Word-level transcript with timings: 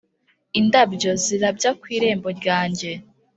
indabyo 0.59 1.11
zirabya 1.23 1.69
ku 1.79 1.85
irembo 1.95 2.29
ryanjye, 2.39 2.89